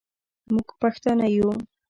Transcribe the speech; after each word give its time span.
موږ 0.53 0.67
پښتانه 0.81 1.27
یو 1.37 1.49